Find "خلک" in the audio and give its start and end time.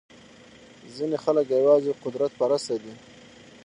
1.23-1.45